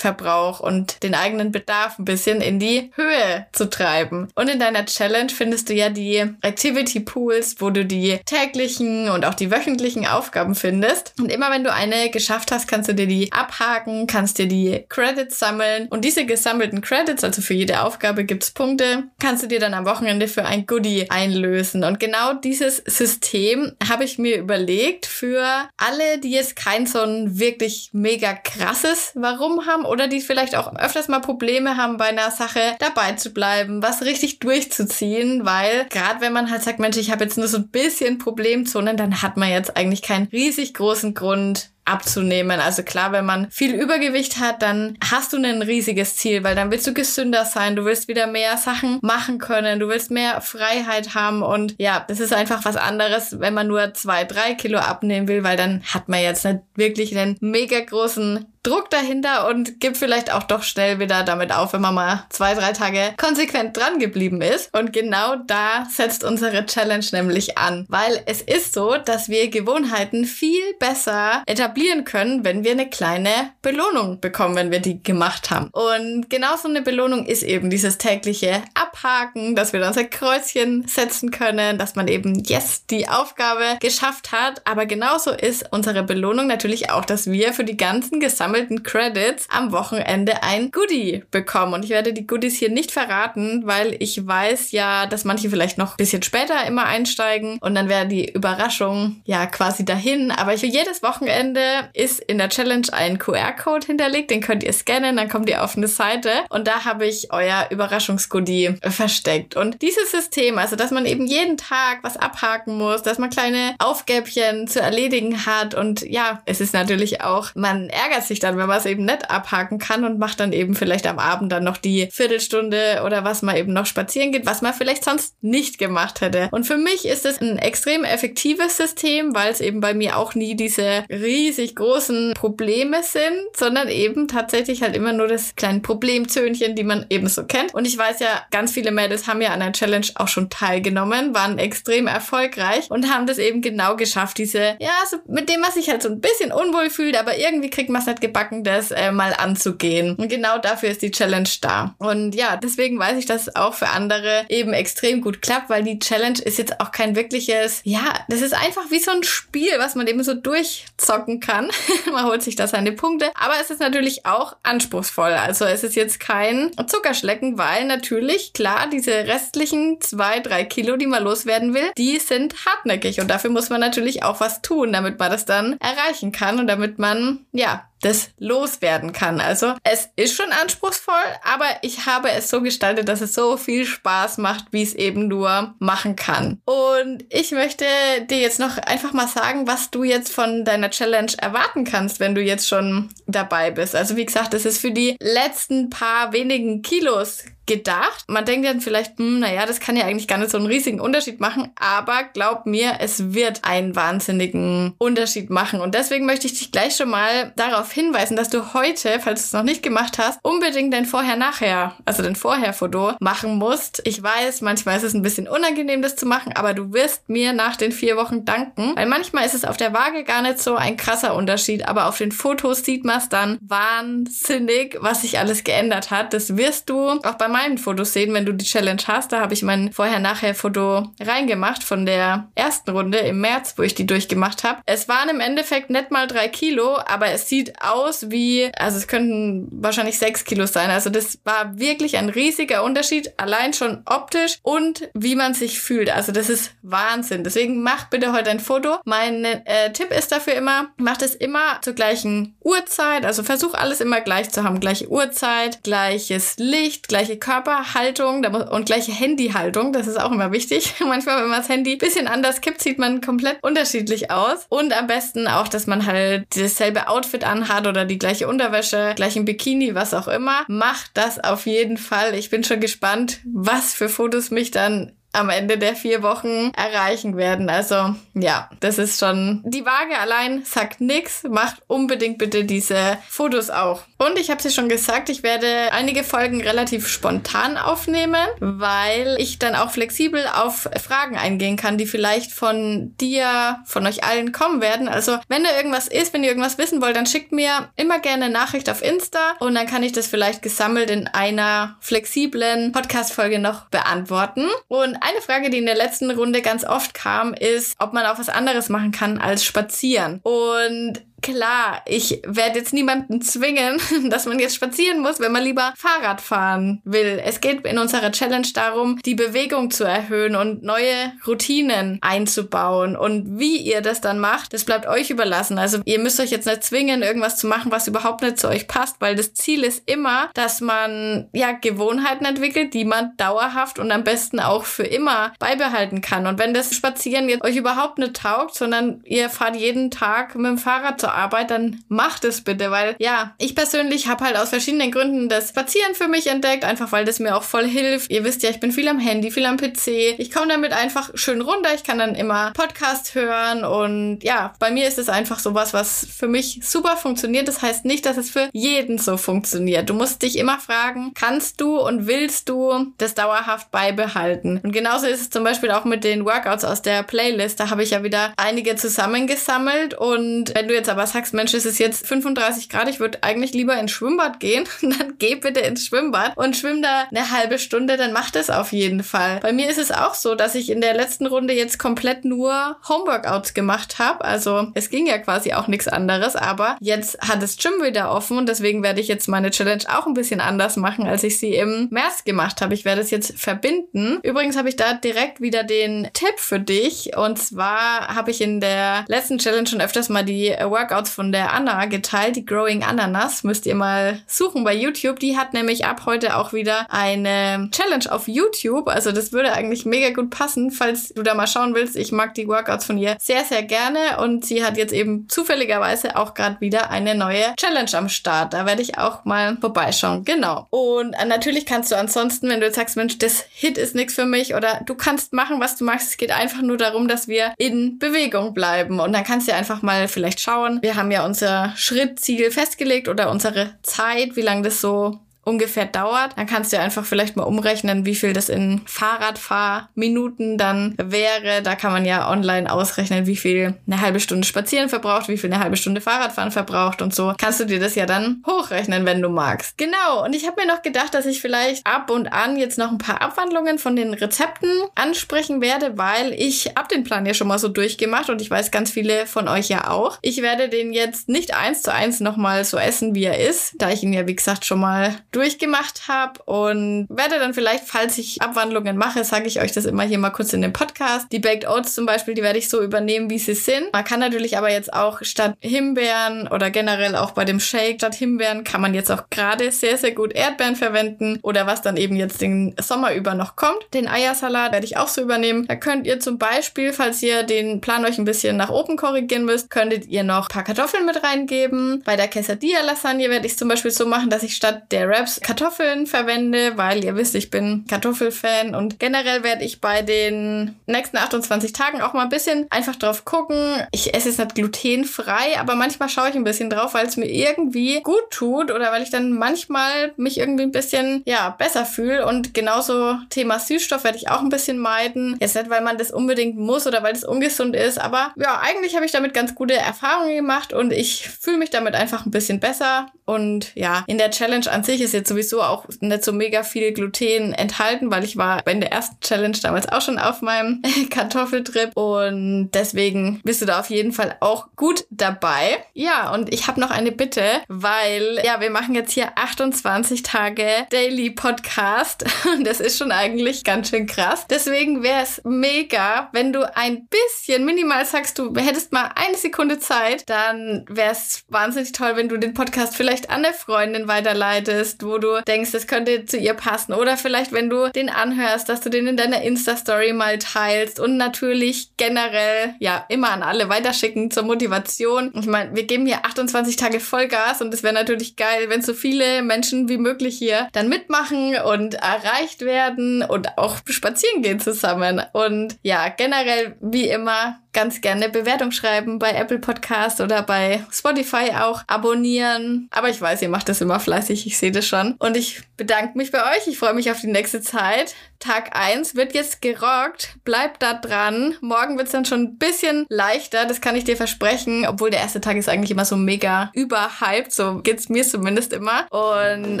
Kalorienverbrauch 0.00 0.60
und 0.60 1.02
den 1.02 1.14
eigenen 1.14 1.52
Bedarf 1.52 1.98
ein 1.98 2.04
bisschen 2.04 2.40
in 2.40 2.58
die 2.58 2.90
Höhe 2.94 3.46
zu 3.52 3.68
treiben. 3.68 4.28
Und 4.34 4.48
in 4.48 4.58
deiner 4.58 4.86
Challenge 4.86 5.30
findest 5.30 5.68
du 5.68 5.74
ja 5.74 5.90
die 5.90 6.24
Activity 6.42 7.00
Pools, 7.00 7.56
wo 7.58 7.70
du 7.70 7.84
die 7.84 8.18
täglichen 8.24 9.08
und 9.10 9.24
auch 9.24 9.34
die 9.34 9.50
wöchentlichen 9.50 10.06
Aufgaben 10.06 10.54
findest. 10.54 11.14
Und 11.18 11.30
immer 11.30 11.50
wenn 11.50 11.64
du 11.64 11.72
eine 11.72 12.10
geschafft 12.10 12.52
hast, 12.52 12.68
kannst 12.68 12.88
du 12.88 12.94
dir 12.94 13.06
die 13.06 13.32
abhaken, 13.32 14.06
kannst 14.06 14.38
dir 14.38 14.46
die 14.46 14.84
Credits 14.88 15.38
sammeln. 15.38 15.88
Und 15.88 16.04
diese 16.04 16.24
gesammelten 16.24 16.80
Credits, 16.80 17.24
also 17.24 17.42
für 17.42 17.54
jede 17.54 17.82
Aufgabe 17.82 18.24
gibt's 18.24 18.50
Punkte, 18.50 19.04
kannst 19.20 19.42
du 19.42 19.46
dir 19.46 19.60
dann 19.60 19.74
am 19.74 19.86
Wochenende 19.86 20.28
für 20.28 20.44
ein 20.44 20.66
Goodie 20.66 21.10
einlösen. 21.10 21.84
Und 21.84 22.00
genau 22.00 22.34
dieses 22.34 22.78
System 22.86 23.72
habe 23.88 24.04
ich 24.04 24.18
mir 24.18 24.38
überlegt 24.38 25.06
für 25.06 25.44
alle, 25.76 26.18
die 26.18 26.30
jetzt 26.30 26.56
kein 26.56 26.86
so 26.86 27.00
ein 27.00 27.38
wirklich 27.38 27.90
mega 27.92 28.32
krasses 28.34 29.12
Warum 29.14 29.66
haben 29.66 29.69
oder 29.84 30.08
die 30.08 30.20
vielleicht 30.20 30.56
auch 30.56 30.74
öfters 30.76 31.08
mal 31.08 31.20
Probleme 31.20 31.76
haben, 31.76 31.96
bei 31.96 32.06
einer 32.06 32.30
Sache 32.30 32.60
dabei 32.78 33.12
zu 33.12 33.30
bleiben, 33.30 33.82
was 33.82 34.02
richtig 34.02 34.40
durchzuziehen, 34.40 35.44
weil 35.44 35.86
gerade 35.90 36.20
wenn 36.20 36.32
man 36.32 36.50
halt 36.50 36.62
sagt, 36.62 36.78
Mensch, 36.78 36.96
ich 36.96 37.10
habe 37.10 37.24
jetzt 37.24 37.38
nur 37.38 37.48
so 37.48 37.58
ein 37.58 37.68
bisschen 37.68 38.18
Problemzonen, 38.18 38.96
dann 38.96 39.22
hat 39.22 39.36
man 39.36 39.50
jetzt 39.50 39.76
eigentlich 39.76 40.02
keinen 40.02 40.28
riesig 40.28 40.74
großen 40.74 41.14
Grund, 41.14 41.70
abzunehmen. 41.90 42.60
Also 42.60 42.82
klar, 42.82 43.12
wenn 43.12 43.24
man 43.24 43.50
viel 43.50 43.74
Übergewicht 43.74 44.38
hat, 44.38 44.62
dann 44.62 44.96
hast 45.02 45.32
du 45.32 45.38
ein 45.38 45.62
riesiges 45.62 46.16
Ziel, 46.16 46.44
weil 46.44 46.54
dann 46.54 46.70
willst 46.70 46.86
du 46.86 46.94
gesünder 46.94 47.44
sein, 47.44 47.76
du 47.76 47.84
willst 47.84 48.08
wieder 48.08 48.26
mehr 48.26 48.56
Sachen 48.56 48.98
machen 49.02 49.38
können, 49.38 49.80
du 49.80 49.88
willst 49.88 50.10
mehr 50.10 50.40
Freiheit 50.40 51.14
haben 51.14 51.42
und 51.42 51.74
ja, 51.78 52.04
das 52.06 52.20
ist 52.20 52.32
einfach 52.32 52.64
was 52.64 52.76
anderes, 52.76 53.40
wenn 53.40 53.54
man 53.54 53.66
nur 53.66 53.92
zwei, 53.94 54.24
drei 54.24 54.54
Kilo 54.54 54.78
abnehmen 54.78 55.28
will, 55.28 55.42
weil 55.42 55.56
dann 55.56 55.82
hat 55.82 56.08
man 56.08 56.20
jetzt 56.20 56.44
nicht 56.44 56.60
wirklich 56.76 57.16
einen 57.18 57.36
mega 57.40 57.80
großen 57.80 58.46
Druck 58.62 58.90
dahinter 58.90 59.48
und 59.48 59.80
gibt 59.80 59.96
vielleicht 59.96 60.30
auch 60.30 60.42
doch 60.42 60.62
schnell 60.62 60.98
wieder 60.98 61.22
damit 61.22 61.50
auf, 61.50 61.72
wenn 61.72 61.80
man 61.80 61.94
mal 61.94 62.26
zwei, 62.28 62.52
drei 62.52 62.72
Tage 62.72 63.14
konsequent 63.16 63.74
dran 63.74 63.98
geblieben 63.98 64.42
ist. 64.42 64.68
Und 64.76 64.92
genau 64.92 65.36
da 65.46 65.86
setzt 65.90 66.24
unsere 66.24 66.66
Challenge 66.66 67.06
nämlich 67.12 67.56
an, 67.56 67.86
weil 67.88 68.22
es 68.26 68.42
ist 68.42 68.74
so, 68.74 68.96
dass 68.96 69.30
wir 69.30 69.48
Gewohnheiten 69.48 70.26
viel 70.26 70.60
besser 70.78 71.42
etablieren 71.46 72.04
können, 72.04 72.44
wenn 72.44 72.62
wir 72.62 72.72
eine 72.72 72.90
kleine 72.90 73.30
Belohnung 73.62 74.20
bekommen, 74.20 74.56
wenn 74.56 74.70
wir 74.70 74.80
die 74.80 75.02
gemacht 75.02 75.50
haben. 75.50 75.70
Und 75.72 76.28
genau 76.28 76.56
so 76.56 76.68
eine 76.68 76.82
Belohnung 76.82 77.24
ist 77.24 77.42
eben 77.42 77.70
dieses 77.70 77.96
tägliche 77.96 78.62
Abhaken, 78.74 79.56
dass 79.56 79.72
wir 79.72 79.80
dann 79.80 79.90
unser 79.90 80.04
Kreuzchen 80.04 80.86
setzen 80.86 81.30
können, 81.30 81.78
dass 81.78 81.94
man 81.94 82.08
eben 82.08 82.44
yes 82.44 82.84
die 82.90 83.08
Aufgabe 83.08 83.78
geschafft 83.80 84.32
hat. 84.32 84.66
Aber 84.66 84.84
genauso 84.84 85.30
ist 85.30 85.64
unsere 85.72 86.02
Belohnung 86.02 86.46
natürlich 86.46 86.90
auch, 86.90 87.06
dass 87.06 87.30
wir 87.30 87.54
für 87.54 87.64
die 87.64 87.78
ganzen 87.78 88.20
gesamten 88.20 88.49
gesammelten 88.50 88.82
Credits 88.82 89.46
am 89.48 89.70
Wochenende 89.70 90.42
ein 90.42 90.72
Goodie 90.72 91.22
bekommen. 91.30 91.72
Und 91.72 91.84
ich 91.84 91.90
werde 91.90 92.12
die 92.12 92.26
Goodies 92.26 92.58
hier 92.58 92.70
nicht 92.70 92.90
verraten, 92.90 93.62
weil 93.64 93.96
ich 94.00 94.26
weiß 94.26 94.72
ja, 94.72 95.06
dass 95.06 95.24
manche 95.24 95.48
vielleicht 95.50 95.78
noch 95.78 95.92
ein 95.92 95.96
bisschen 95.96 96.22
später 96.22 96.66
immer 96.66 96.86
einsteigen 96.86 97.58
und 97.60 97.76
dann 97.76 97.88
wäre 97.88 98.08
die 98.08 98.32
Überraschung 98.32 99.22
ja 99.24 99.46
quasi 99.46 99.84
dahin. 99.84 100.32
Aber 100.32 100.58
für 100.58 100.66
jedes 100.66 101.02
Wochenende 101.02 101.60
ist 101.92 102.18
in 102.20 102.38
der 102.38 102.48
Challenge 102.48 102.86
ein 102.92 103.18
QR-Code 103.18 103.86
hinterlegt, 103.86 104.32
den 104.32 104.40
könnt 104.40 104.64
ihr 104.64 104.72
scannen, 104.72 105.16
dann 105.16 105.28
kommt 105.28 105.48
ihr 105.48 105.62
auf 105.62 105.76
eine 105.76 105.88
Seite 105.88 106.30
und 106.48 106.66
da 106.66 106.84
habe 106.84 107.06
ich 107.06 107.32
euer 107.32 107.68
Überraschungsgoodie 107.70 108.74
versteckt. 108.82 109.54
Und 109.54 109.80
dieses 109.80 110.10
System, 110.10 110.58
also 110.58 110.74
dass 110.74 110.90
man 110.90 111.06
eben 111.06 111.26
jeden 111.26 111.56
Tag 111.56 111.98
was 112.02 112.16
abhaken 112.16 112.76
muss, 112.76 113.02
dass 113.02 113.18
man 113.18 113.30
kleine 113.30 113.76
Aufgäbchen 113.78 114.66
zu 114.66 114.80
erledigen 114.80 115.46
hat 115.46 115.74
und 115.74 116.02
ja, 116.02 116.42
es 116.46 116.60
ist 116.60 116.74
natürlich 116.74 117.22
auch, 117.22 117.54
man 117.54 117.88
ärgert 117.90 118.24
sich 118.24 118.39
dann, 118.42 118.56
wenn 118.56 118.66
man 118.66 118.78
es 118.78 118.86
eben 118.86 119.04
nicht 119.04 119.30
abhaken 119.30 119.78
kann 119.78 120.04
und 120.04 120.18
macht 120.18 120.40
dann 120.40 120.52
eben 120.52 120.74
vielleicht 120.74 121.06
am 121.06 121.18
Abend 121.18 121.52
dann 121.52 121.64
noch 121.64 121.76
die 121.76 122.08
Viertelstunde 122.10 123.02
oder 123.04 123.24
was 123.24 123.42
man 123.42 123.56
eben 123.56 123.72
noch 123.72 123.86
spazieren 123.86 124.32
geht, 124.32 124.46
was 124.46 124.62
man 124.62 124.74
vielleicht 124.74 125.04
sonst 125.04 125.34
nicht 125.42 125.78
gemacht 125.78 126.20
hätte. 126.20 126.48
Und 126.50 126.64
für 126.64 126.76
mich 126.76 127.04
ist 127.04 127.26
es 127.26 127.40
ein 127.40 127.58
extrem 127.58 128.04
effektives 128.04 128.76
System, 128.76 129.34
weil 129.34 129.52
es 129.52 129.60
eben 129.60 129.80
bei 129.80 129.94
mir 129.94 130.16
auch 130.16 130.34
nie 130.34 130.54
diese 130.54 131.04
riesig 131.10 131.76
großen 131.76 132.34
Probleme 132.34 133.02
sind, 133.02 133.56
sondern 133.56 133.88
eben 133.88 134.28
tatsächlich 134.28 134.82
halt 134.82 134.96
immer 134.96 135.12
nur 135.12 135.28
das 135.28 135.54
kleine 135.56 135.80
Problemzöhnchen, 135.80 136.74
die 136.74 136.84
man 136.84 137.06
eben 137.10 137.28
so 137.28 137.44
kennt. 137.44 137.74
Und 137.74 137.86
ich 137.86 137.96
weiß 137.96 138.20
ja, 138.20 138.44
ganz 138.50 138.72
viele 138.72 138.90
Mädels 138.90 139.26
haben 139.26 139.42
ja 139.42 139.50
an 139.50 139.60
der 139.60 139.72
Challenge 139.72 140.06
auch 140.16 140.28
schon 140.28 140.50
teilgenommen, 140.50 141.34
waren 141.34 141.58
extrem 141.58 142.06
erfolgreich 142.06 142.90
und 142.90 143.12
haben 143.12 143.26
das 143.26 143.38
eben 143.38 143.62
genau 143.62 143.96
geschafft, 143.96 144.38
diese, 144.38 144.76
ja, 144.78 144.92
so 145.08 145.18
mit 145.26 145.48
dem 145.48 145.60
man 145.60 145.72
sich 145.72 145.88
halt 145.88 146.02
so 146.02 146.08
ein 146.08 146.20
bisschen 146.20 146.52
unwohl 146.52 146.90
fühlt, 146.90 147.18
aber 147.18 147.38
irgendwie 147.38 147.70
kriegt 147.70 147.90
man 147.90 148.00
es 148.00 148.06
nicht 148.06 148.20
das 148.64 148.90
äh, 148.90 149.12
mal 149.12 149.34
anzugehen. 149.34 150.16
Und 150.16 150.28
genau 150.28 150.58
dafür 150.58 150.90
ist 150.90 151.02
die 151.02 151.10
Challenge 151.10 151.48
da. 151.60 151.94
Und 151.98 152.34
ja, 152.34 152.56
deswegen 152.56 152.98
weiß 152.98 153.18
ich, 153.18 153.26
dass 153.26 153.54
auch 153.56 153.74
für 153.74 153.88
andere 153.88 154.44
eben 154.48 154.72
extrem 154.72 155.20
gut 155.20 155.42
klappt, 155.42 155.70
weil 155.70 155.82
die 155.82 155.98
Challenge 155.98 156.40
ist 156.40 156.58
jetzt 156.58 156.80
auch 156.80 156.90
kein 156.90 157.16
wirkliches, 157.16 157.80
ja, 157.84 158.14
das 158.28 158.42
ist 158.42 158.54
einfach 158.54 158.90
wie 158.90 158.98
so 158.98 159.10
ein 159.10 159.22
Spiel, 159.22 159.72
was 159.78 159.94
man 159.94 160.06
eben 160.06 160.22
so 160.22 160.34
durchzocken 160.34 161.40
kann. 161.40 161.70
man 162.12 162.24
holt 162.24 162.42
sich 162.42 162.56
da 162.56 162.66
seine 162.66 162.92
Punkte. 162.92 163.30
Aber 163.34 163.54
es 163.60 163.70
ist 163.70 163.80
natürlich 163.80 164.26
auch 164.26 164.56
anspruchsvoll. 164.62 165.32
Also 165.32 165.64
es 165.64 165.84
ist 165.84 165.96
jetzt 165.96 166.20
kein 166.20 166.70
Zuckerschlecken, 166.86 167.58
weil 167.58 167.86
natürlich, 167.86 168.52
klar, 168.52 168.88
diese 168.92 169.12
restlichen 169.12 170.00
zwei, 170.00 170.40
drei 170.40 170.64
Kilo, 170.64 170.96
die 170.96 171.06
man 171.06 171.22
loswerden 171.22 171.74
will, 171.74 171.90
die 171.96 172.18
sind 172.18 172.66
hartnäckig. 172.66 173.20
Und 173.20 173.28
dafür 173.28 173.50
muss 173.50 173.70
man 173.70 173.80
natürlich 173.80 174.22
auch 174.22 174.40
was 174.40 174.62
tun, 174.62 174.92
damit 174.92 175.18
man 175.18 175.30
das 175.30 175.44
dann 175.44 175.78
erreichen 175.80 176.32
kann 176.32 176.58
und 176.58 176.66
damit 176.66 176.98
man, 176.98 177.46
ja, 177.52 177.89
das 178.02 178.30
loswerden 178.38 179.12
kann. 179.12 179.40
Also 179.40 179.74
es 179.84 180.08
ist 180.16 180.34
schon 180.34 180.52
anspruchsvoll, 180.52 181.14
aber 181.44 181.66
ich 181.82 182.06
habe 182.06 182.30
es 182.30 182.48
so 182.50 182.62
gestaltet, 182.62 183.08
dass 183.08 183.20
es 183.20 183.34
so 183.34 183.56
viel 183.56 183.86
Spaß 183.86 184.38
macht, 184.38 184.66
wie 184.70 184.82
es 184.82 184.94
eben 184.94 185.28
nur 185.28 185.74
machen 185.78 186.16
kann. 186.16 186.60
Und 186.64 187.24
ich 187.28 187.52
möchte 187.52 187.84
dir 188.28 188.38
jetzt 188.38 188.58
noch 188.58 188.78
einfach 188.78 189.12
mal 189.12 189.28
sagen, 189.28 189.66
was 189.66 189.90
du 189.90 190.04
jetzt 190.04 190.32
von 190.32 190.64
deiner 190.64 190.90
Challenge 190.90 191.32
erwarten 191.38 191.84
kannst, 191.84 192.20
wenn 192.20 192.34
du 192.34 192.40
jetzt 192.40 192.68
schon 192.68 193.10
dabei 193.26 193.70
bist. 193.70 193.94
Also 193.94 194.16
wie 194.16 194.26
gesagt, 194.26 194.54
es 194.54 194.64
ist 194.64 194.80
für 194.80 194.92
die 194.92 195.16
letzten 195.20 195.90
paar 195.90 196.32
wenigen 196.32 196.82
Kilos 196.82 197.44
gedacht. 197.70 198.24
Man 198.26 198.44
denkt 198.44 198.66
dann 198.66 198.80
vielleicht, 198.80 199.16
hm, 199.18 199.38
naja, 199.38 199.64
das 199.64 199.78
kann 199.78 199.96
ja 199.96 200.04
eigentlich 200.04 200.26
gar 200.26 200.38
nicht 200.38 200.50
so 200.50 200.58
einen 200.58 200.66
riesigen 200.66 201.00
Unterschied 201.00 201.38
machen, 201.38 201.70
aber 201.78 202.24
glaub 202.24 202.66
mir, 202.66 202.94
es 202.98 203.32
wird 203.32 203.64
einen 203.64 203.94
wahnsinnigen 203.94 204.94
Unterschied 204.98 205.50
machen. 205.50 205.80
Und 205.80 205.94
deswegen 205.94 206.26
möchte 206.26 206.48
ich 206.48 206.58
dich 206.58 206.72
gleich 206.72 206.96
schon 206.96 207.10
mal 207.10 207.52
darauf 207.54 207.92
hinweisen, 207.92 208.36
dass 208.36 208.50
du 208.50 208.74
heute, 208.74 209.20
falls 209.20 209.42
du 209.42 209.46
es 209.46 209.52
noch 209.52 209.62
nicht 209.62 209.84
gemacht 209.84 210.18
hast, 210.18 210.40
unbedingt 210.42 210.92
dein 210.92 211.06
Vorher-Nachher, 211.06 211.94
also 212.04 212.24
dein 212.24 212.34
Vorher-Foto 212.34 213.12
machen 213.20 213.56
musst. 213.56 214.02
Ich 214.04 214.20
weiß, 214.20 214.62
manchmal 214.62 214.96
ist 214.96 215.04
es 215.04 215.14
ein 215.14 215.22
bisschen 215.22 215.46
unangenehm, 215.46 216.02
das 216.02 216.16
zu 216.16 216.26
machen, 216.26 216.52
aber 216.52 216.74
du 216.74 216.92
wirst 216.92 217.28
mir 217.28 217.52
nach 217.52 217.76
den 217.76 217.92
vier 217.92 218.16
Wochen 218.16 218.44
danken, 218.44 218.96
weil 218.96 219.06
manchmal 219.06 219.46
ist 219.46 219.54
es 219.54 219.64
auf 219.64 219.76
der 219.76 219.94
Waage 219.94 220.24
gar 220.24 220.42
nicht 220.42 220.58
so 220.58 220.74
ein 220.74 220.96
krasser 220.96 221.36
Unterschied, 221.36 221.86
aber 221.86 222.08
auf 222.08 222.18
den 222.18 222.32
Fotos 222.32 222.84
sieht 222.84 223.04
man 223.04 223.18
es 223.18 223.28
dann 223.28 223.58
wahnsinnig, 223.60 224.96
was 225.00 225.22
sich 225.22 225.38
alles 225.38 225.62
geändert 225.62 226.10
hat. 226.10 226.34
Das 226.34 226.56
wirst 226.56 226.90
du 226.90 227.10
auch 227.10 227.34
bei 227.34 227.46
meinen 227.60 227.78
Fotos 227.78 228.14
sehen, 228.14 228.32
wenn 228.32 228.46
du 228.46 228.54
die 228.54 228.64
Challenge 228.64 229.02
hast. 229.06 229.32
Da 229.32 229.40
habe 229.40 229.52
ich 229.52 229.62
mein 229.62 229.92
Vorher-Nachher-Foto 229.92 231.10
reingemacht 231.20 231.84
von 231.84 232.06
der 232.06 232.48
ersten 232.54 232.90
Runde 232.90 233.18
im 233.18 233.40
März, 233.40 233.74
wo 233.76 233.82
ich 233.82 233.94
die 233.94 234.06
durchgemacht 234.06 234.64
habe. 234.64 234.80
Es 234.86 235.08
waren 235.08 235.28
im 235.28 235.40
Endeffekt 235.40 235.90
nicht 235.90 236.10
mal 236.10 236.26
drei 236.26 236.48
Kilo, 236.48 236.98
aber 237.06 237.28
es 237.28 237.48
sieht 237.48 237.82
aus 237.82 238.30
wie, 238.30 238.70
also 238.76 238.96
es 238.96 239.08
könnten 239.08 239.68
wahrscheinlich 239.70 240.18
sechs 240.18 240.44
Kilo 240.44 240.66
sein. 240.66 240.90
Also 240.90 241.10
das 241.10 241.38
war 241.44 241.78
wirklich 241.78 242.16
ein 242.16 242.30
riesiger 242.30 242.82
Unterschied, 242.82 243.34
allein 243.36 243.74
schon 243.74 244.02
optisch 244.06 244.58
und 244.62 245.10
wie 245.12 245.34
man 245.34 245.52
sich 245.52 245.80
fühlt. 245.80 246.10
Also 246.10 246.32
das 246.32 246.48
ist 246.48 246.72
Wahnsinn. 246.82 247.44
Deswegen 247.44 247.82
mach 247.82 248.08
bitte 248.08 248.32
heute 248.32 248.50
ein 248.50 248.60
Foto. 248.60 248.96
Mein 249.04 249.44
äh, 249.44 249.92
Tipp 249.92 250.10
ist 250.12 250.32
dafür 250.32 250.54
immer, 250.54 250.88
mach 250.96 251.20
es 251.20 251.34
immer 251.34 251.78
zur 251.82 251.92
gleichen 251.92 252.56
Uhrzeit. 252.64 253.26
Also 253.26 253.42
versuch 253.42 253.74
alles 253.74 254.00
immer 254.00 254.22
gleich 254.22 254.48
zu 254.50 254.64
haben. 254.64 254.80
Gleiche 254.80 255.10
Uhrzeit, 255.10 255.82
gleiches 255.82 256.54
Licht, 256.56 257.08
gleiche 257.08 257.38
Körperhaltung 257.50 258.44
und 258.44 258.86
gleiche 258.86 259.10
Handyhaltung. 259.10 259.92
Das 259.92 260.06
ist 260.06 260.20
auch 260.20 260.30
immer 260.30 260.52
wichtig. 260.52 260.94
Manchmal, 261.00 261.42
wenn 261.42 261.48
man 261.48 261.58
das 261.58 261.68
Handy 261.68 261.92
ein 261.94 261.98
bisschen 261.98 262.28
anders 262.28 262.60
kippt, 262.60 262.80
sieht 262.80 263.00
man 263.00 263.20
komplett 263.20 263.58
unterschiedlich 263.62 264.30
aus. 264.30 264.66
Und 264.68 264.96
am 264.96 265.08
besten 265.08 265.48
auch, 265.48 265.66
dass 265.66 265.88
man 265.88 266.06
halt 266.06 266.46
dasselbe 266.56 267.08
Outfit 267.08 267.42
anhat 267.42 267.88
oder 267.88 268.04
die 268.04 268.20
gleiche 268.20 268.46
Unterwäsche, 268.46 269.14
gleichen 269.16 269.44
Bikini, 269.44 269.96
was 269.96 270.14
auch 270.14 270.28
immer. 270.28 270.60
Macht 270.68 271.10
das 271.14 271.42
auf 271.42 271.66
jeden 271.66 271.96
Fall. 271.96 272.36
Ich 272.36 272.50
bin 272.50 272.62
schon 272.62 272.78
gespannt, 272.78 273.40
was 273.44 273.94
für 273.94 274.08
Fotos 274.08 274.52
mich 274.52 274.70
dann 274.70 275.12
am 275.32 275.48
Ende 275.48 275.78
der 275.78 275.94
vier 275.94 276.22
Wochen 276.22 276.72
erreichen 276.76 277.36
werden. 277.36 277.70
Also 277.70 278.14
ja, 278.34 278.68
das 278.80 278.98
ist 278.98 279.20
schon. 279.20 279.62
Die 279.64 279.84
Waage 279.84 280.18
allein 280.18 280.64
sagt 280.64 281.00
nix. 281.00 281.44
Macht 281.48 281.82
unbedingt 281.86 282.38
bitte 282.38 282.64
diese 282.64 283.18
Fotos 283.28 283.70
auch. 283.70 284.02
Und 284.18 284.38
ich 284.38 284.50
habe 284.50 284.60
sie 284.60 284.70
schon 284.70 284.88
gesagt, 284.88 285.28
ich 285.28 285.42
werde 285.42 285.92
einige 285.92 286.24
Folgen 286.24 286.60
relativ 286.60 287.08
spontan 287.08 287.76
aufnehmen, 287.76 288.46
weil 288.58 289.36
ich 289.38 289.58
dann 289.58 289.74
auch 289.74 289.90
flexibel 289.90 290.44
auf 290.46 290.88
Fragen 291.02 291.36
eingehen 291.36 291.76
kann, 291.76 291.98
die 291.98 292.06
vielleicht 292.06 292.52
von 292.52 293.14
dir, 293.20 293.78
von 293.86 294.06
euch 294.06 294.24
allen 294.24 294.52
kommen 294.52 294.80
werden. 294.80 295.08
Also 295.08 295.38
wenn 295.48 295.64
da 295.64 295.76
irgendwas 295.76 296.08
ist, 296.08 296.32
wenn 296.32 296.42
ihr 296.42 296.50
irgendwas 296.50 296.78
wissen 296.78 297.00
wollt, 297.00 297.16
dann 297.16 297.26
schickt 297.26 297.52
mir 297.52 297.90
immer 297.96 298.18
gerne 298.18 298.46
eine 298.46 298.52
Nachricht 298.52 298.90
auf 298.90 299.02
Insta 299.02 299.38
und 299.60 299.74
dann 299.74 299.86
kann 299.86 300.02
ich 300.02 300.12
das 300.12 300.26
vielleicht 300.26 300.62
gesammelt 300.62 301.10
in 301.10 301.28
einer 301.28 301.96
flexiblen 302.00 302.92
Podcast-Folge 302.92 303.58
noch 303.58 303.86
beantworten. 303.86 304.66
Und 304.88 305.19
eine 305.20 305.40
Frage, 305.40 305.70
die 305.70 305.78
in 305.78 305.86
der 305.86 305.96
letzten 305.96 306.30
Runde 306.30 306.62
ganz 306.62 306.84
oft 306.84 307.14
kam, 307.14 307.54
ist, 307.54 307.96
ob 307.98 308.12
man 308.12 308.26
auch 308.26 308.38
was 308.38 308.48
anderes 308.48 308.88
machen 308.88 309.12
kann 309.12 309.38
als 309.38 309.64
spazieren. 309.64 310.40
Und 310.42 311.20
klar, 311.42 312.02
ich 312.06 312.42
werde 312.46 312.78
jetzt 312.78 312.92
niemanden 312.92 313.42
zwingen, 313.42 314.00
dass 314.30 314.46
man 314.46 314.58
jetzt 314.58 314.74
spazieren 314.74 315.20
muss, 315.20 315.40
wenn 315.40 315.52
man 315.52 315.62
lieber 315.62 315.92
Fahrrad 315.96 316.40
fahren 316.40 317.00
will. 317.04 317.40
Es 317.44 317.60
geht 317.60 317.86
in 317.86 317.98
unserer 317.98 318.32
Challenge 318.32 318.66
darum, 318.74 319.20
die 319.24 319.34
Bewegung 319.34 319.90
zu 319.90 320.04
erhöhen 320.04 320.56
und 320.56 320.82
neue 320.82 321.32
Routinen 321.46 322.18
einzubauen. 322.20 323.16
Und 323.16 323.58
wie 323.58 323.78
ihr 323.78 324.00
das 324.00 324.20
dann 324.20 324.38
macht, 324.38 324.72
das 324.72 324.84
bleibt 324.84 325.06
euch 325.06 325.30
überlassen. 325.30 325.78
Also 325.78 326.00
ihr 326.04 326.18
müsst 326.18 326.40
euch 326.40 326.50
jetzt 326.50 326.66
nicht 326.66 326.84
zwingen, 326.84 327.22
irgendwas 327.22 327.56
zu 327.56 327.66
machen, 327.66 327.92
was 327.92 328.08
überhaupt 328.08 328.42
nicht 328.42 328.58
zu 328.58 328.68
euch 328.68 328.88
passt, 328.88 329.16
weil 329.20 329.34
das 329.34 329.54
Ziel 329.54 329.84
ist 329.84 330.08
immer, 330.08 330.50
dass 330.54 330.80
man 330.80 331.48
ja 331.52 331.72
Gewohnheiten 331.72 332.44
entwickelt, 332.44 332.94
die 332.94 333.04
man 333.04 333.36
dauerhaft 333.36 333.98
und 333.98 334.12
am 334.12 334.24
besten 334.24 334.60
auch 334.60 334.84
für 334.84 335.04
immer 335.04 335.52
beibehalten 335.58 336.20
kann. 336.20 336.46
Und 336.46 336.58
wenn 336.58 336.74
das 336.74 336.94
Spazieren 336.94 337.48
jetzt 337.48 337.64
euch 337.64 337.76
überhaupt 337.76 338.18
nicht 338.18 338.36
taugt, 338.36 338.74
sondern 338.74 339.22
ihr 339.24 339.48
fahrt 339.50 339.76
jeden 339.76 340.10
Tag 340.10 340.54
mit 340.54 340.66
dem 340.66 340.78
Fahrrad 340.78 341.20
zur 341.20 341.29
Arbeit, 341.34 341.70
dann 341.70 342.02
macht 342.08 342.44
es 342.44 342.62
bitte, 342.62 342.90
weil 342.90 343.16
ja, 343.18 343.54
ich 343.58 343.74
persönlich 343.74 344.28
habe 344.28 344.44
halt 344.44 344.56
aus 344.56 344.70
verschiedenen 344.70 345.10
Gründen 345.10 345.48
das 345.48 345.70
Spazieren 345.70 346.14
für 346.14 346.28
mich 346.28 346.46
entdeckt, 346.46 346.84
einfach 346.84 347.12
weil 347.12 347.24
das 347.24 347.38
mir 347.38 347.56
auch 347.56 347.62
voll 347.62 347.86
hilft. 347.86 348.30
Ihr 348.30 348.44
wisst 348.44 348.62
ja, 348.62 348.70
ich 348.70 348.80
bin 348.80 348.92
viel 348.92 349.08
am 349.08 349.18
Handy, 349.18 349.50
viel 349.50 349.66
am 349.66 349.76
PC. 349.76 350.38
Ich 350.38 350.50
komme 350.50 350.68
damit 350.68 350.92
einfach 350.92 351.30
schön 351.34 351.60
runter. 351.60 351.94
Ich 351.94 352.04
kann 352.04 352.18
dann 352.18 352.34
immer 352.34 352.72
Podcast 352.72 353.34
hören 353.34 353.84
und 353.84 354.42
ja, 354.42 354.72
bei 354.78 354.90
mir 354.90 355.06
ist 355.06 355.18
es 355.18 355.28
einfach 355.28 355.58
sowas, 355.58 355.92
was 355.92 356.26
für 356.30 356.48
mich 356.48 356.80
super 356.82 357.16
funktioniert. 357.16 357.68
Das 357.68 357.82
heißt 357.82 358.04
nicht, 358.04 358.26
dass 358.26 358.36
es 358.36 358.50
für 358.50 358.68
jeden 358.72 359.18
so 359.18 359.36
funktioniert. 359.36 360.08
Du 360.08 360.14
musst 360.14 360.42
dich 360.42 360.58
immer 360.58 360.78
fragen, 360.78 361.32
kannst 361.34 361.80
du 361.80 361.98
und 361.98 362.26
willst 362.26 362.68
du 362.68 363.12
das 363.18 363.34
dauerhaft 363.34 363.90
beibehalten? 363.90 364.80
Und 364.82 364.92
genauso 364.92 365.26
ist 365.26 365.40
es 365.40 365.50
zum 365.50 365.64
Beispiel 365.64 365.90
auch 365.90 366.04
mit 366.04 366.24
den 366.24 366.44
Workouts 366.44 366.84
aus 366.84 367.02
der 367.02 367.22
Playlist. 367.22 367.80
Da 367.80 367.90
habe 367.90 368.02
ich 368.02 368.10
ja 368.10 368.22
wieder 368.22 368.52
einige 368.56 368.96
zusammengesammelt 368.96 370.14
und 370.14 370.74
wenn 370.74 370.88
du 370.88 370.94
jetzt 370.94 371.08
aber 371.08 371.19
aber 371.20 371.26
sagst, 371.26 371.52
Mensch, 371.52 371.74
es 371.74 371.84
ist 371.84 371.98
jetzt 371.98 372.26
35 372.26 372.88
Grad, 372.88 373.06
ich 373.06 373.20
würde 373.20 373.42
eigentlich 373.42 373.74
lieber 373.74 373.98
ins 373.98 374.10
Schwimmbad 374.10 374.58
gehen, 374.58 374.84
dann 375.02 375.34
geh 375.38 375.54
bitte 375.54 375.80
ins 375.80 376.06
Schwimmbad 376.06 376.56
und 376.56 376.74
schwimm 376.74 377.02
da 377.02 377.26
eine 377.30 377.50
halbe 377.50 377.78
Stunde, 377.78 378.16
dann 378.16 378.32
mach 378.32 378.50
das 378.50 378.70
auf 378.70 378.92
jeden 378.92 379.22
Fall. 379.22 379.60
Bei 379.60 379.74
mir 379.74 379.90
ist 379.90 379.98
es 379.98 380.10
auch 380.10 380.32
so, 380.32 380.54
dass 380.54 380.74
ich 380.74 380.88
in 380.88 381.02
der 381.02 381.12
letzten 381.12 381.46
Runde 381.46 381.74
jetzt 381.74 381.98
komplett 381.98 382.46
nur 382.46 382.96
Homeworkouts 383.06 383.74
gemacht 383.74 384.18
habe. 384.18 384.42
Also 384.46 384.88
es 384.94 385.10
ging 385.10 385.26
ja 385.26 385.36
quasi 385.36 385.74
auch 385.74 385.88
nichts 385.88 386.08
anderes, 386.08 386.56
aber 386.56 386.96
jetzt 387.00 387.38
hat 387.46 387.62
das 387.62 387.76
Gym 387.76 388.02
wieder 388.02 388.32
offen 388.32 388.56
und 388.56 388.66
deswegen 388.66 389.02
werde 389.02 389.20
ich 389.20 389.28
jetzt 389.28 389.46
meine 389.46 389.70
Challenge 389.70 390.04
auch 390.08 390.26
ein 390.26 390.32
bisschen 390.32 390.62
anders 390.62 390.96
machen, 390.96 391.26
als 391.26 391.44
ich 391.44 391.58
sie 391.58 391.74
im 391.74 392.08
März 392.10 392.44
gemacht 392.44 392.80
habe. 392.80 392.94
Ich 392.94 393.04
werde 393.04 393.20
es 393.20 393.30
jetzt 393.30 393.58
verbinden. 393.60 394.38
Übrigens 394.42 394.78
habe 394.78 394.88
ich 394.88 394.96
da 394.96 395.12
direkt 395.12 395.60
wieder 395.60 395.84
den 395.84 396.30
Tipp 396.32 396.54
für 396.56 396.80
dich 396.80 397.36
und 397.36 397.58
zwar 397.58 398.34
habe 398.34 398.50
ich 398.50 398.62
in 398.62 398.80
der 398.80 399.26
letzten 399.28 399.58
Challenge 399.58 399.86
schon 399.86 400.00
öfters 400.00 400.30
mal 400.30 400.44
die 400.44 400.70
Workouts 400.70 401.09
Workouts 401.10 401.30
von 401.30 401.50
der 401.50 401.72
Anna 401.72 402.06
geteilt, 402.06 402.54
die 402.54 402.64
Growing 402.64 403.02
Ananas. 403.02 403.64
Müsst 403.64 403.84
ihr 403.84 403.96
mal 403.96 404.40
suchen 404.46 404.84
bei 404.84 404.94
YouTube. 404.94 405.40
Die 405.40 405.56
hat 405.56 405.74
nämlich 405.74 406.04
ab 406.04 406.22
heute 406.24 406.56
auch 406.56 406.72
wieder 406.72 407.06
eine 407.10 407.88
Challenge 407.90 408.30
auf 408.30 408.46
YouTube. 408.46 409.08
Also 409.08 409.32
das 409.32 409.52
würde 409.52 409.72
eigentlich 409.72 410.06
mega 410.06 410.30
gut 410.30 410.50
passen, 410.50 410.92
falls 410.92 411.30
du 411.30 411.42
da 411.42 411.54
mal 411.54 411.66
schauen 411.66 411.94
willst. 411.94 412.16
Ich 412.16 412.30
mag 412.30 412.54
die 412.54 412.68
Workouts 412.68 413.06
von 413.06 413.18
ihr 413.18 413.36
sehr, 413.40 413.64
sehr 413.64 413.82
gerne 413.82 414.38
und 414.38 414.64
sie 414.64 414.84
hat 414.84 414.96
jetzt 414.96 415.12
eben 415.12 415.48
zufälligerweise 415.48 416.36
auch 416.36 416.54
gerade 416.54 416.80
wieder 416.80 417.10
eine 417.10 417.34
neue 417.34 417.74
Challenge 417.76 418.10
am 418.14 418.28
Start. 418.28 418.72
Da 418.72 418.86
werde 418.86 419.02
ich 419.02 419.18
auch 419.18 419.44
mal 419.44 419.76
vorbeischauen. 419.80 420.44
Genau. 420.44 420.86
Und 420.90 421.34
natürlich 421.48 421.86
kannst 421.86 422.12
du 422.12 422.16
ansonsten, 422.16 422.68
wenn 422.68 422.78
du 422.78 422.86
jetzt 422.86 422.96
sagst, 422.96 423.16
Mensch, 423.16 423.36
das 423.38 423.64
Hit 423.72 423.98
ist 423.98 424.14
nichts 424.14 424.34
für 424.34 424.46
mich 424.46 424.76
oder 424.76 425.00
du 425.06 425.16
kannst 425.16 425.52
machen, 425.52 425.80
was 425.80 425.96
du 425.96 426.04
magst. 426.04 426.30
Es 426.30 426.36
geht 426.36 426.52
einfach 426.52 426.82
nur 426.82 426.98
darum, 426.98 427.26
dass 427.26 427.48
wir 427.48 427.74
in 427.78 428.20
Bewegung 428.20 428.74
bleiben. 428.74 429.18
Und 429.18 429.32
dann 429.32 429.42
kannst 429.42 429.66
du 429.66 429.74
einfach 429.74 430.02
mal 430.02 430.28
vielleicht 430.28 430.60
schauen. 430.60 430.99
Wir 431.00 431.16
haben 431.16 431.30
ja 431.30 431.44
unser 431.44 431.92
Schrittziel 431.96 432.70
festgelegt 432.70 433.28
oder 433.28 433.50
unsere 433.50 433.94
Zeit, 434.02 434.56
wie 434.56 434.62
lange 434.62 434.82
das 434.82 435.00
so 435.00 435.40
ungefähr 435.64 436.06
dauert. 436.06 436.56
Dann 436.56 436.66
kannst 436.66 436.92
du 436.92 436.98
einfach 436.98 437.24
vielleicht 437.24 437.56
mal 437.56 437.64
umrechnen, 437.64 438.24
wie 438.24 438.34
viel 438.34 438.52
das 438.52 438.68
in 438.68 439.02
Fahrradfahrminuten 439.06 440.78
dann 440.78 441.14
wäre. 441.22 441.82
Da 441.82 441.94
kann 441.94 442.12
man 442.12 442.24
ja 442.24 442.50
online 442.50 442.90
ausrechnen, 442.90 443.46
wie 443.46 443.56
viel 443.56 443.94
eine 444.06 444.20
halbe 444.20 444.40
Stunde 444.40 444.66
spazieren 444.66 445.08
verbraucht, 445.08 445.48
wie 445.48 445.58
viel 445.58 445.72
eine 445.72 445.82
halbe 445.82 445.96
Stunde 445.96 446.20
Fahrradfahren 446.20 446.70
verbraucht 446.70 447.22
und 447.22 447.34
so. 447.34 447.54
Kannst 447.58 447.80
du 447.80 447.84
dir 447.84 448.00
das 448.00 448.14
ja 448.14 448.26
dann 448.26 448.62
hochrechnen, 448.66 449.26
wenn 449.26 449.42
du 449.42 449.48
magst. 449.48 449.98
Genau. 449.98 450.44
Und 450.44 450.54
ich 450.54 450.66
habe 450.66 450.80
mir 450.80 450.88
noch 450.88 451.02
gedacht, 451.02 451.34
dass 451.34 451.46
ich 451.46 451.60
vielleicht 451.60 452.06
ab 452.06 452.30
und 452.30 452.52
an 452.52 452.76
jetzt 452.76 452.98
noch 452.98 453.10
ein 453.10 453.18
paar 453.18 453.42
Abwandlungen 453.42 453.98
von 453.98 454.16
den 454.16 454.34
Rezepten 454.34 454.90
ansprechen 455.14 455.80
werde, 455.80 456.16
weil 456.16 456.52
ich 456.52 456.96
ab 456.96 457.08
den 457.08 457.24
Plan 457.24 457.46
ja 457.46 457.54
schon 457.54 457.68
mal 457.68 457.78
so 457.78 457.88
durchgemacht 457.88 458.50
und 458.50 458.62
ich 458.62 458.70
weiß 458.70 458.90
ganz 458.90 459.10
viele 459.10 459.46
von 459.46 459.68
euch 459.68 459.88
ja 459.88 460.08
auch. 460.08 460.38
Ich 460.42 460.62
werde 460.62 460.88
den 460.88 461.12
jetzt 461.12 461.48
nicht 461.48 461.74
eins 461.76 462.02
zu 462.02 462.12
eins 462.12 462.40
nochmal 462.40 462.84
so 462.84 462.96
essen, 462.96 463.34
wie 463.34 463.44
er 463.44 463.58
ist, 463.58 463.94
da 463.98 464.10
ich 464.10 464.22
ihn 464.22 464.32
ja 464.32 464.46
wie 464.46 464.56
gesagt 464.56 464.84
schon 464.84 465.00
mal 465.00 465.36
durchgemacht 465.60 466.26
habe 466.26 466.62
und 466.64 467.26
werde 467.28 467.58
dann 467.58 467.74
vielleicht, 467.74 468.04
falls 468.04 468.38
ich 468.38 468.62
Abwandlungen 468.62 469.16
mache, 469.18 469.44
sage 469.44 469.66
ich 469.66 469.80
euch 469.80 469.92
das 469.92 470.06
immer 470.06 470.22
hier 470.22 470.38
mal 470.38 470.50
kurz 470.50 470.72
in 470.72 470.80
dem 470.80 470.94
Podcast. 470.94 471.52
Die 471.52 471.58
Baked 471.58 471.86
Oats 471.86 472.14
zum 472.14 472.24
Beispiel, 472.24 472.54
die 472.54 472.62
werde 472.62 472.78
ich 472.78 472.88
so 472.88 473.02
übernehmen, 473.02 473.50
wie 473.50 473.58
sie 473.58 473.74
sind. 473.74 474.10
Man 474.12 474.24
kann 474.24 474.40
natürlich 474.40 474.78
aber 474.78 474.90
jetzt 474.90 475.12
auch 475.12 475.42
statt 475.42 475.76
Himbeeren 475.80 476.66
oder 476.68 476.90
generell 476.90 477.36
auch 477.36 477.50
bei 477.50 477.66
dem 477.66 477.78
Shake 477.78 478.16
statt 478.16 478.34
Himbeeren 478.34 478.84
kann 478.84 479.02
man 479.02 479.12
jetzt 479.12 479.30
auch 479.30 479.50
gerade 479.50 479.92
sehr, 479.92 480.16
sehr 480.16 480.32
gut 480.32 480.54
Erdbeeren 480.54 480.96
verwenden 480.96 481.58
oder 481.62 481.86
was 481.86 482.00
dann 482.00 482.16
eben 482.16 482.36
jetzt 482.36 482.62
den 482.62 482.94
Sommer 482.98 483.34
über 483.34 483.54
noch 483.54 483.76
kommt. 483.76 484.06
Den 484.14 484.28
Eiersalat 484.28 484.92
werde 484.92 485.04
ich 485.04 485.18
auch 485.18 485.28
so 485.28 485.42
übernehmen. 485.42 485.86
Da 485.86 485.96
könnt 485.96 486.26
ihr 486.26 486.40
zum 486.40 486.56
Beispiel, 486.56 487.12
falls 487.12 487.42
ihr 487.42 487.64
den 487.64 488.00
Plan 488.00 488.24
euch 488.24 488.38
ein 488.38 488.46
bisschen 488.46 488.78
nach 488.78 488.90
oben 488.90 489.16
korrigieren 489.16 489.66
müsst, 489.66 489.90
könntet 489.90 490.26
ihr 490.26 490.42
noch 490.42 490.68
ein 490.68 490.72
paar 490.72 490.84
Kartoffeln 490.84 491.26
mit 491.26 491.42
reingeben. 491.42 492.22
Bei 492.24 492.36
der 492.36 492.48
Quesadilla 492.48 493.02
Lasagne 493.02 493.50
werde 493.50 493.66
ich 493.66 493.76
zum 493.76 493.88
Beispiel 493.88 494.10
so 494.10 494.24
machen, 494.24 494.48
dass 494.48 494.62
ich 494.62 494.74
statt 494.74 495.02
der 495.10 495.28
Wraps 495.28 495.39
Wraps 495.40 495.60
Kartoffeln 495.62 496.26
verwende, 496.26 496.98
weil 496.98 497.24
ihr 497.24 497.34
wisst, 497.34 497.54
ich 497.54 497.70
bin 497.70 498.04
Kartoffelfan 498.06 498.94
und 498.94 499.18
generell 499.18 499.62
werde 499.62 499.84
ich 499.84 500.02
bei 500.02 500.20
den 500.20 500.96
nächsten 501.06 501.38
28 501.38 501.94
Tagen 501.94 502.20
auch 502.20 502.34
mal 502.34 502.42
ein 502.42 502.50
bisschen 502.50 502.86
einfach 502.90 503.16
drauf 503.16 503.46
gucken. 503.46 504.06
Ich 504.12 504.34
esse 504.34 504.50
jetzt 504.50 504.58
nicht 504.58 504.74
glutenfrei, 504.74 505.78
aber 505.78 505.94
manchmal 505.94 506.28
schaue 506.28 506.50
ich 506.50 506.56
ein 506.56 506.64
bisschen 506.64 506.90
drauf, 506.90 507.14
weil 507.14 507.26
es 507.26 507.38
mir 507.38 507.46
irgendwie 507.46 508.20
gut 508.20 508.50
tut 508.50 508.90
oder 508.90 509.12
weil 509.12 509.22
ich 509.22 509.30
dann 509.30 509.52
manchmal 509.52 510.34
mich 510.36 510.58
irgendwie 510.58 510.82
ein 510.82 510.92
bisschen, 510.92 511.42
ja, 511.46 511.70
besser 511.70 512.04
fühle 512.04 512.46
und 512.46 512.74
genauso 512.74 513.36
Thema 513.48 513.78
Süßstoff 513.78 514.24
werde 514.24 514.36
ich 514.36 514.50
auch 514.50 514.60
ein 514.60 514.68
bisschen 514.68 514.98
meiden. 514.98 515.56
Jetzt 515.58 515.74
nicht, 515.74 515.88
weil 515.88 516.02
man 516.02 516.18
das 516.18 516.30
unbedingt 516.30 516.76
muss 516.76 517.06
oder 517.06 517.22
weil 517.22 517.32
es 517.32 517.44
ungesund 517.44 517.96
ist, 517.96 518.20
aber 518.20 518.52
ja, 518.56 518.78
eigentlich 518.82 519.16
habe 519.16 519.24
ich 519.24 519.32
damit 519.32 519.54
ganz 519.54 519.74
gute 519.74 519.94
Erfahrungen 519.94 520.54
gemacht 520.54 520.92
und 520.92 521.14
ich 521.14 521.48
fühle 521.48 521.78
mich 521.78 521.88
damit 521.88 522.14
einfach 522.14 522.44
ein 522.44 522.50
bisschen 522.50 522.78
besser 522.78 523.28
und 523.46 523.92
ja, 523.94 524.22
in 524.26 524.38
der 524.38 524.50
Challenge 524.50 524.90
an 524.90 525.02
sich 525.02 525.20
ist 525.20 525.29
jetzt 525.32 525.48
sowieso 525.48 525.82
auch 525.82 526.06
nicht 526.20 526.44
so 526.44 526.52
mega 526.52 526.82
viel 526.82 527.12
Gluten 527.12 527.72
enthalten, 527.72 528.30
weil 528.30 528.44
ich 528.44 528.56
war 528.56 528.86
in 528.86 529.00
der 529.00 529.12
ersten 529.12 529.38
Challenge 529.40 529.76
damals 529.82 530.08
auch 530.08 530.20
schon 530.20 530.38
auf 530.38 530.62
meinem 530.62 531.02
Kartoffeltrip 531.30 532.16
und 532.16 532.90
deswegen 532.92 533.60
bist 533.64 533.82
du 533.82 533.86
da 533.86 534.00
auf 534.00 534.10
jeden 534.10 534.32
Fall 534.32 534.56
auch 534.60 534.88
gut 534.96 535.24
dabei. 535.30 536.04
Ja, 536.14 536.52
und 536.52 536.72
ich 536.72 536.88
habe 536.88 537.00
noch 537.00 537.10
eine 537.10 537.32
Bitte, 537.32 537.62
weil 537.88 538.60
ja, 538.64 538.80
wir 538.80 538.90
machen 538.90 539.14
jetzt 539.14 539.32
hier 539.32 539.52
28 539.56 540.42
Tage 540.42 540.86
Daily 541.10 541.50
Podcast 541.50 542.44
und 542.74 542.86
das 542.86 543.00
ist 543.00 543.18
schon 543.18 543.32
eigentlich 543.32 543.84
ganz 543.84 544.10
schön 544.10 544.26
krass. 544.26 544.66
Deswegen 544.68 545.22
wäre 545.22 545.42
es 545.42 545.62
mega, 545.64 546.48
wenn 546.52 546.72
du 546.72 546.82
ein 546.96 547.28
bisschen 547.28 547.84
minimal 547.84 548.24
sagst, 548.26 548.58
du 548.58 548.74
hättest 548.74 549.12
mal 549.12 549.30
eine 549.34 549.56
Sekunde 549.56 549.98
Zeit, 549.98 550.48
dann 550.50 551.04
wäre 551.08 551.32
es 551.32 551.64
wahnsinnig 551.68 552.12
toll, 552.12 552.32
wenn 552.34 552.48
du 552.48 552.56
den 552.56 552.74
Podcast 552.74 553.16
vielleicht 553.16 553.48
an 553.50 553.60
eine 553.64 553.74
Freundin 553.74 554.28
weiterleitest, 554.28 555.19
wo 555.22 555.38
du 555.38 555.62
denkst, 555.66 555.94
es 555.94 556.06
könnte 556.06 556.44
zu 556.44 556.56
ihr 556.56 556.74
passen. 556.74 557.12
Oder 557.12 557.36
vielleicht, 557.36 557.72
wenn 557.72 557.90
du 557.90 558.10
den 558.10 558.28
anhörst, 558.28 558.88
dass 558.88 559.00
du 559.00 559.10
den 559.10 559.26
in 559.26 559.36
deiner 559.36 559.62
Insta-Story 559.62 560.32
mal 560.32 560.58
teilst. 560.58 561.20
Und 561.20 561.36
natürlich 561.36 562.10
generell, 562.16 562.94
ja, 562.98 563.24
immer 563.28 563.50
an 563.50 563.62
alle 563.62 563.88
weiterschicken 563.88 564.50
zur 564.50 564.64
Motivation. 564.64 565.52
Ich 565.54 565.66
meine, 565.66 565.94
wir 565.94 566.04
geben 566.04 566.26
hier 566.26 566.44
28 566.44 566.96
Tage 566.96 567.20
Vollgas 567.20 567.80
und 567.80 567.92
es 567.92 568.02
wäre 568.02 568.14
natürlich 568.14 568.56
geil, 568.56 568.88
wenn 568.88 569.02
so 569.02 569.14
viele 569.14 569.62
Menschen 569.62 570.08
wie 570.08 570.18
möglich 570.18 570.56
hier 570.56 570.88
dann 570.92 571.08
mitmachen 571.08 571.76
und 571.80 572.14
erreicht 572.14 572.82
werden 572.82 573.42
und 573.42 573.78
auch 573.78 573.98
spazieren 574.08 574.62
gehen 574.62 574.80
zusammen. 574.80 575.42
Und 575.52 575.96
ja, 576.02 576.28
generell 576.28 576.96
wie 577.00 577.28
immer 577.28 577.80
ganz 577.92 578.20
gerne 578.20 578.48
Bewertung 578.48 578.92
schreiben 578.92 579.38
bei 579.38 579.52
Apple 579.52 579.78
Podcast 579.78 580.40
oder 580.40 580.62
bei 580.62 581.04
Spotify 581.10 581.72
auch 581.80 582.02
abonnieren. 582.06 583.08
Aber 583.10 583.28
ich 583.28 583.40
weiß, 583.40 583.62
ihr 583.62 583.68
macht 583.68 583.88
das 583.88 584.00
immer 584.00 584.20
fleißig, 584.20 584.66
ich 584.66 584.78
sehe 584.78 584.92
das 584.92 585.06
schon. 585.06 585.34
Und 585.38 585.56
ich 585.56 585.82
bedanke 585.96 586.36
mich 586.36 586.50
bei 586.50 586.62
euch. 586.76 586.86
Ich 586.86 586.98
freue 586.98 587.14
mich 587.14 587.30
auf 587.30 587.40
die 587.40 587.48
nächste 587.48 587.80
Zeit. 587.80 588.34
Tag 588.60 588.90
1 588.96 589.34
wird 589.34 589.54
jetzt 589.54 589.82
gerockt. 589.82 590.54
Bleibt 590.64 591.02
da 591.02 591.14
dran. 591.14 591.74
Morgen 591.80 592.16
wird 592.16 592.26
es 592.26 592.32
dann 592.32 592.44
schon 592.44 592.60
ein 592.60 592.78
bisschen 592.78 593.26
leichter, 593.28 593.86
das 593.86 594.00
kann 594.00 594.14
ich 594.16 594.24
dir 594.24 594.36
versprechen. 594.36 595.06
Obwohl 595.08 595.30
der 595.30 595.40
erste 595.40 595.60
Tag 595.60 595.76
ist 595.76 595.88
eigentlich 595.88 596.10
immer 596.10 596.26
so 596.26 596.36
mega 596.36 596.90
überhyped. 596.94 597.72
So 597.72 598.00
geht's 598.02 598.28
mir 598.28 598.44
zumindest 598.44 598.92
immer. 598.92 599.26
Und 599.30 600.00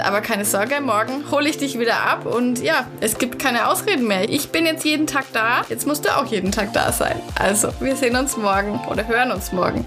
aber 0.00 0.20
keine 0.20 0.44
Sorge, 0.44 0.80
morgen 0.80 1.30
hole 1.30 1.48
ich 1.48 1.58
dich 1.58 1.78
wieder 1.78 2.02
ab. 2.02 2.26
Und 2.26 2.62
ja, 2.62 2.86
es 3.00 3.18
gibt 3.18 3.38
keine 3.38 3.66
Ausreden 3.68 4.06
mehr. 4.06 4.28
Ich 4.28 4.50
bin 4.50 4.66
jetzt 4.66 4.84
jeden 4.84 5.06
Tag 5.06 5.24
da. 5.32 5.64
Jetzt 5.68 5.86
musst 5.86 6.04
du 6.04 6.16
auch 6.16 6.26
jeden 6.26 6.52
Tag 6.52 6.72
da 6.74 6.92
sein. 6.92 7.20
Also, 7.36 7.72
wir 7.80 7.96
sehen 7.96 8.16
uns 8.16 8.36
morgen 8.36 8.78
oder 8.90 9.08
hören 9.08 9.32
uns 9.32 9.52
morgen. 9.52 9.86